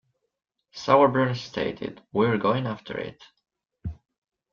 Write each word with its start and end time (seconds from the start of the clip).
Sauerbrun 0.73 1.35
stated, 1.35 2.01
We're 2.11 2.39
going 2.39 2.65
after 2.65 2.97
it. 2.97 3.21